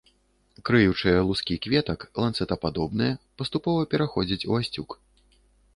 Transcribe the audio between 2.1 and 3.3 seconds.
ланцэтападобныя,